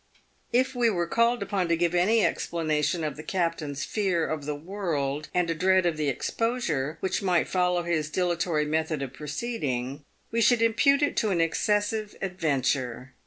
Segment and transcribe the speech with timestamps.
[0.51, 4.55] If we were called upon to give any explanation of the captain's fear of the
[4.55, 10.03] world, and a dread of the exposure, which might follow his dilatory method of proceeding,
[10.31, 13.13] we should impute it to an excessive adventure.